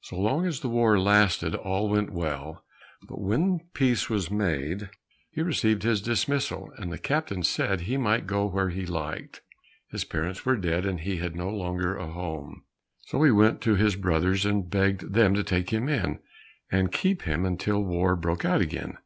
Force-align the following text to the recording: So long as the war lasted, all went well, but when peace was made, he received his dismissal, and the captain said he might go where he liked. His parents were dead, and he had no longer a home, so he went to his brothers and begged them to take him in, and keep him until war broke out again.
So 0.00 0.16
long 0.18 0.44
as 0.44 0.58
the 0.58 0.68
war 0.68 0.98
lasted, 0.98 1.54
all 1.54 1.88
went 1.88 2.12
well, 2.12 2.64
but 3.06 3.20
when 3.20 3.60
peace 3.74 4.10
was 4.10 4.28
made, 4.28 4.90
he 5.30 5.40
received 5.40 5.84
his 5.84 6.02
dismissal, 6.02 6.72
and 6.78 6.90
the 6.90 6.98
captain 6.98 7.44
said 7.44 7.82
he 7.82 7.96
might 7.96 8.26
go 8.26 8.44
where 8.46 8.70
he 8.70 8.84
liked. 8.84 9.40
His 9.86 10.02
parents 10.02 10.44
were 10.44 10.56
dead, 10.56 10.84
and 10.84 10.98
he 10.98 11.18
had 11.18 11.36
no 11.36 11.48
longer 11.48 11.94
a 11.94 12.08
home, 12.10 12.64
so 13.06 13.22
he 13.22 13.30
went 13.30 13.60
to 13.60 13.76
his 13.76 13.94
brothers 13.94 14.44
and 14.44 14.68
begged 14.68 15.12
them 15.14 15.32
to 15.34 15.44
take 15.44 15.70
him 15.72 15.88
in, 15.88 16.18
and 16.72 16.90
keep 16.90 17.22
him 17.22 17.46
until 17.46 17.80
war 17.80 18.16
broke 18.16 18.44
out 18.44 18.60
again. 18.60 18.98